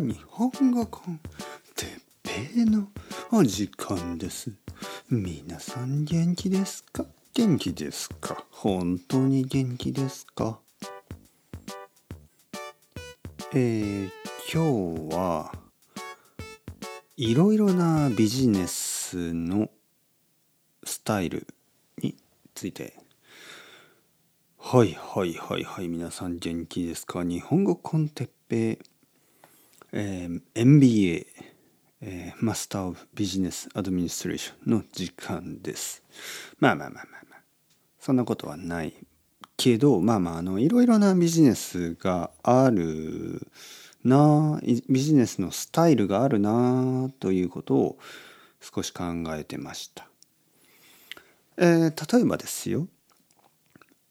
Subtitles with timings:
[0.00, 1.20] 日本語コン
[1.76, 1.88] てっ
[2.22, 2.88] ぺいの
[3.30, 4.50] お時間です。
[5.08, 7.06] 皆さん元気ですか？
[7.32, 8.44] 元気ですか？
[8.50, 10.58] 本当に元気ですか？
[13.52, 14.10] えー、
[14.52, 15.52] 今日は
[17.16, 19.70] いろいろなビジネスの
[20.82, 21.46] スタイル
[22.02, 22.16] に
[22.54, 22.94] ついて。
[24.58, 25.88] はいはいはいはい。
[25.88, 27.22] 皆さん元気ですか？
[27.22, 28.80] 日本語コンテッペ
[29.96, 31.24] えー、MBA、
[32.00, 36.02] えー、マスター・オブ・ビジネス・アドミニストレーションの時間です
[36.58, 37.40] まあまあまあまあまあ
[38.00, 38.92] そんなことはない
[39.56, 43.46] けどまあまああのいろいろなビジネスがある
[44.02, 47.98] なビジネスのスタイルがあるなということを
[48.60, 50.08] 少し考えてました。
[51.56, 52.88] えー、例えばですよ、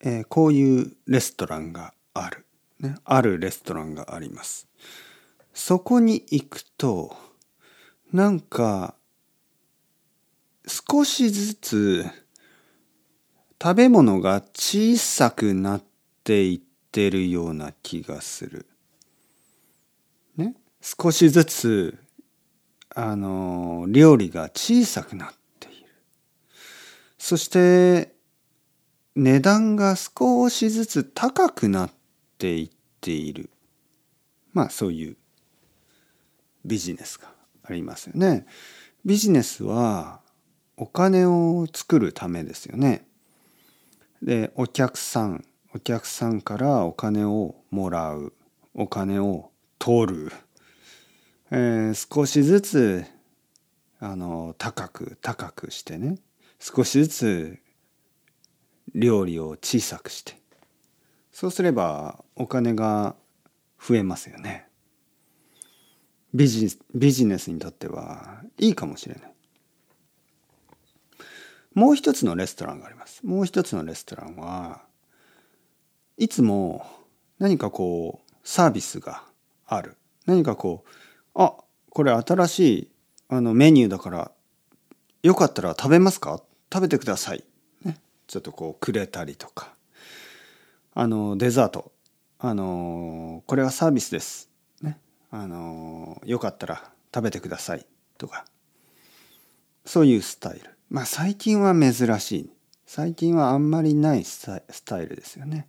[0.00, 2.44] えー、こういうレストランがある、
[2.80, 4.68] ね、あるレストランがあります。
[5.52, 7.16] そこに行くと
[8.12, 8.94] なんか
[10.66, 12.06] 少しずつ
[13.62, 15.82] 食べ物が小さくなっ
[16.24, 18.66] ていってるような気がする。
[20.36, 21.98] ね、少しずつ
[22.94, 25.86] あの料理が小さくなっている。
[27.18, 28.14] そして
[29.14, 31.90] 値段が少しずつ高くなっ
[32.38, 32.70] ていっ
[33.00, 33.50] ている。
[34.52, 35.16] まあそういう
[36.64, 37.28] ビジネスが
[37.64, 38.46] ありますよね。
[39.04, 40.20] ビジネスは
[40.76, 43.06] お金を作るためですよね。
[44.22, 45.44] でお客さん
[45.74, 48.32] お客さんからお金をもらう
[48.74, 50.32] お金を取る、
[51.50, 53.04] えー、少しずつ
[53.98, 56.18] あの高く高くしてね
[56.58, 57.58] 少しずつ
[58.94, 60.38] 料理を小さくして
[61.32, 63.14] そうすればお金が
[63.80, 64.66] 増えますよね
[66.32, 69.32] ビジビジネスにとってはいいかもしれない。
[71.74, 73.24] もう一つのレストランがあります。
[73.24, 74.82] もう一つのレストランは
[76.16, 76.84] いつも
[77.38, 79.22] 何かこうサービスが
[79.66, 79.96] ある。
[80.26, 80.88] 何かこう
[81.34, 81.54] あ
[81.88, 82.90] これ新しい
[83.28, 84.32] あのメニューだから
[85.22, 86.42] よかったら食べますか？
[86.72, 87.44] 食べてください、
[87.84, 87.96] ね、
[88.26, 89.74] ちょっとこうくれたりとか。
[90.92, 91.92] あのデザート。
[92.40, 94.49] あのこれはサービスです。
[95.30, 96.82] あのよかったら
[97.14, 97.86] 食べてください
[98.18, 98.44] とか
[99.84, 100.70] そういうスタイル。
[100.90, 102.50] まあ最近は珍しい。
[102.86, 104.46] 最近はあんまりないス
[104.84, 105.68] タイルですよね。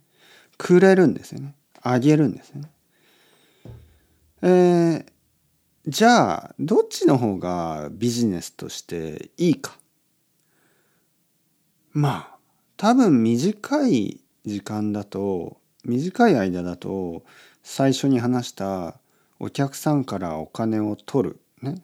[0.58, 1.54] くれるんですよね。
[1.80, 2.70] あげるんですよね。
[4.42, 5.04] えー、
[5.86, 9.78] じゃあどっちの方がビジネスとしていいか？
[11.92, 12.36] まあ
[12.76, 17.24] 多分短い時間だと短い間だと
[17.62, 18.96] 最初に話した
[19.42, 21.40] お客さんからお金を取る。
[21.62, 21.82] ね。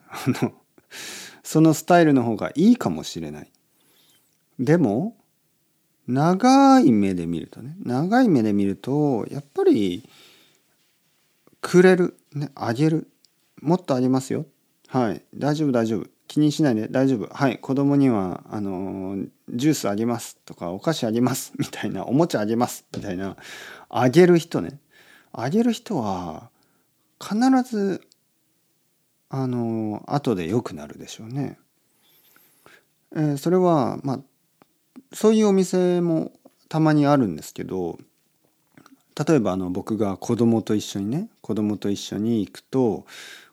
[1.43, 3.51] そのスタイルの方がいいかもしれない。
[4.59, 5.17] でも
[6.07, 10.07] 長い目で見るとね長い目で見るとやっぱり
[11.59, 13.09] くれる、ね、あげる。
[13.61, 14.45] もっとあげますよ。
[14.87, 15.21] はい。
[15.35, 16.07] 大丈夫大丈夫。
[16.27, 16.87] 気にしないで。
[16.87, 17.27] 大丈夫。
[17.27, 17.59] はい。
[17.59, 19.17] 子供にはあの
[19.49, 20.37] ジュースあげます。
[20.45, 21.51] とかお菓子あげます。
[21.59, 22.85] みたいなおもちゃあげます。
[22.95, 23.35] みたいな
[23.89, 24.79] あげる人ね。
[25.33, 26.49] あげる人は
[27.21, 28.01] 必ず
[29.29, 31.59] あの後で良くなるでしょうね。
[33.15, 34.19] えー、それはまあ
[35.13, 36.31] そういうお店も
[36.67, 37.97] たまにあるんですけど
[39.27, 43.05] 例えばあの僕が子供と一緒にね子供と一緒に行くと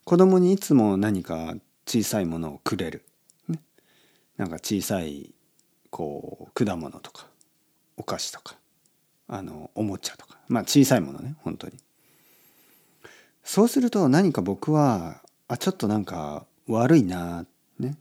[0.05, 1.55] 子供にいつも何か
[1.87, 3.05] 小さいものをくれる、
[3.49, 3.61] ね、
[4.37, 5.35] なんか小さい
[5.91, 7.27] こう果物とか
[7.97, 8.57] お菓子とか
[9.29, 10.37] あのおもちゃとか。
[10.49, 11.75] まあ小さいものね本当に。
[13.47, 17.47] そうすると何か僕はあちょっとなんか悪いな
[17.79, 17.97] ね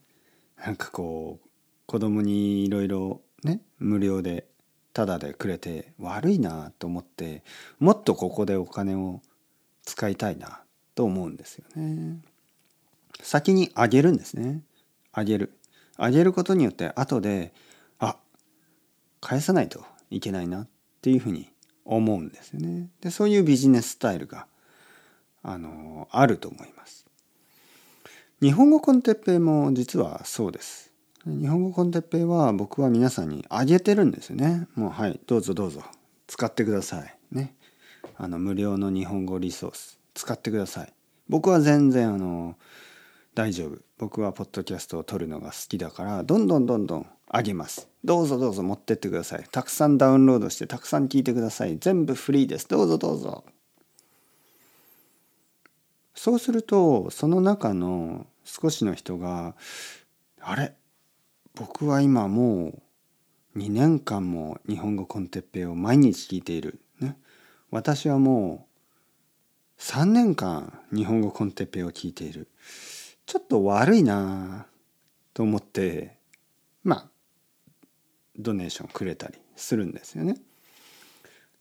[0.57, 1.49] なんかこう
[1.85, 4.47] 子供にいろいろね無料で
[4.91, 7.43] タダでくれて悪いなと思って
[7.79, 9.21] もっとここでお金を
[9.83, 10.61] 使いたいな
[10.95, 12.17] と思うんですよね。
[13.21, 14.63] 先にあげるんですね。
[15.13, 15.53] あげる。
[15.95, 17.53] あげることによって後で
[17.99, 18.17] あ
[19.21, 20.67] 返さないといけないなっ
[21.03, 21.51] ていうふうに
[21.85, 22.89] 思うんですよね。
[23.01, 24.47] でそういうビジネススタイルが
[25.47, 27.05] あのあると思います。
[28.41, 30.91] 日本語コンテッペイも実はそうです。
[31.25, 34.67] 日本語コンテッペイは僕は皆さんにあげてるんですよね。
[34.75, 35.83] もうはいどうぞどうぞ
[36.25, 37.17] 使ってください。
[37.31, 37.55] ね。
[38.17, 40.93] あの無料の日本語リソース使ってください。
[41.29, 42.55] 僕は全然あの
[43.35, 43.77] 大丈夫。
[43.99, 47.87] 僕はポッドキャストを撮るのが好きだからどんどんどんどんあげます。
[48.03, 49.45] どうぞどうぞ持ってってください。
[49.51, 51.77] たくさんダウンロードしてたくさん聞いてください。
[51.77, 52.67] 全部フリーです。
[52.67, 53.45] どうぞどうぞ。
[56.15, 59.55] そうするとその中の少しの人が
[60.39, 60.75] 「あれ
[61.53, 62.81] 僕は今も
[63.55, 67.17] う2年間も日本語コンテッペイを毎日聞いている」ね
[67.69, 68.67] 「私はも
[69.77, 72.47] う3年間日本語コンテッペイを聞いている」
[73.25, 74.67] ちょっと悪いな
[75.33, 76.17] と思って
[76.83, 77.09] まあ
[78.37, 80.41] ドネーションくれたりするんですよね。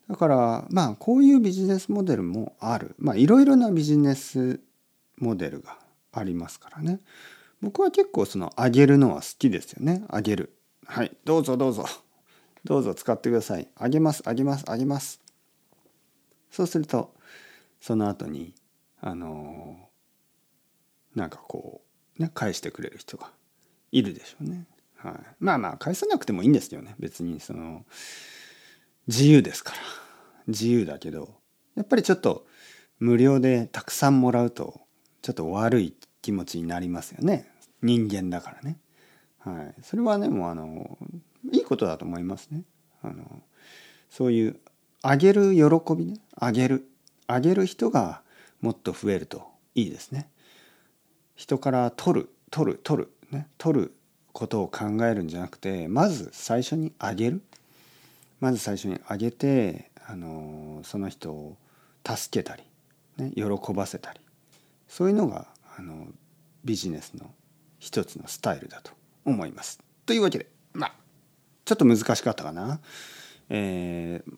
[0.09, 2.95] だからまあこういうビジネスモデルもある。
[2.99, 4.61] まあいろいろなビジネス
[5.19, 5.79] モデルが
[6.13, 7.01] ありますからね。
[7.63, 10.05] 僕は結構そのあげるのは好きですよね。
[10.09, 10.57] あげる。
[10.87, 11.87] はいどうぞどうぞ。
[12.65, 13.69] どうぞ使ってください。
[13.77, 15.21] あげますあげますあげます。
[16.51, 17.15] そうすると
[17.81, 18.55] その後に
[19.01, 19.77] あの
[21.15, 21.83] なんかこ
[22.19, 23.31] うね返してくれる人が
[23.93, 24.67] いるでしょうね。
[24.97, 26.95] はい、まあまあ返さなくてもいいんですよね。
[26.99, 27.85] 別にその
[29.07, 29.79] 自由ですから。
[30.47, 31.35] 自由だけど
[31.75, 32.47] やっぱりちょっと
[32.99, 34.81] 無料でたくさんもらうと
[35.23, 37.51] ちょっと悪い気持ちになりますよね。
[37.83, 38.79] 人間だからね。
[39.39, 40.99] はい、それはねもうあの
[41.53, 42.63] いいことだと思いますね。
[43.03, 43.43] あの
[44.11, 44.61] そういう
[45.03, 46.21] あげる喜びね。
[46.37, 46.89] あげる。
[47.27, 48.23] あげる人が
[48.61, 50.31] もっと増えるといいですね。
[51.35, 53.49] 人から取る取る取るね。
[53.59, 53.95] 取る
[54.33, 57.43] ことを考えるんじゃなくてまず最初にあげる。
[58.45, 61.57] まず最初にあげてあのその人を
[62.07, 62.63] 助けたり、
[63.17, 64.21] ね、喜ばせたり
[64.87, 65.47] そういうのが
[65.79, 66.09] あの
[66.63, 67.31] ビジネスの
[67.79, 68.93] 一つのスタイルだと
[69.25, 69.81] 思います。
[70.05, 70.95] というわけでまあ
[71.65, 72.81] ちょっと難しかったかな。
[73.49, 74.33] えー、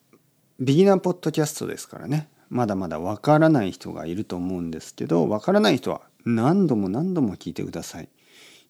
[0.60, 8.08] ビギナーポッドキャストですからねまだまだわからない人がいると思うんですけどわからない人は何度も何度も聞いてください。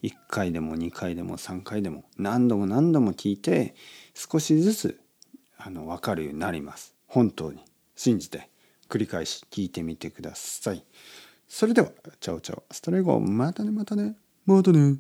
[0.03, 3.75] 1回でも2回でも3回でも何度も何度も聞いて
[4.15, 5.01] 少しずつ
[5.67, 6.95] あの分かるようになります。
[7.09, 7.59] 本当に
[7.97, 8.49] 信じて
[8.89, 10.85] 繰り返し聞いてみてください。
[11.49, 11.91] それでは、
[12.21, 14.97] チャオチャオ、ストレゴ、またねまたね、またね。